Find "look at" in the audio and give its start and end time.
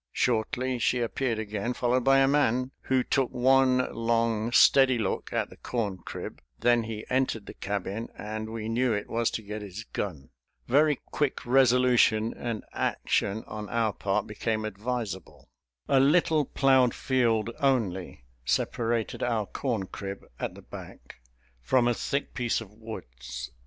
4.97-5.51